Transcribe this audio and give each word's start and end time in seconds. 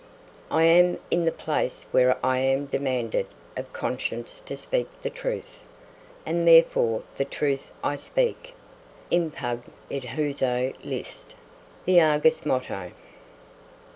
"I 0.49 0.63
am 0.63 0.97
in 1.11 1.25
the 1.25 1.31
place 1.31 1.85
where 1.91 2.17
I 2.25 2.39
am 2.39 2.65
demanded 2.65 3.27
of 3.55 3.71
conscience 3.71 4.41
to 4.47 4.57
speak 4.57 4.87
the 5.03 5.11
truth, 5.11 5.61
and 6.25 6.47
therefore 6.47 7.03
the 7.17 7.23
truth 7.25 7.71
I 7.83 7.97
speak, 7.97 8.55
impugn 9.11 9.61
it 9.91 10.03
whoso 10.05 10.73
list." 10.83 11.35
"The 11.85 12.01
Argus" 12.01 12.47
motto. 12.47 12.93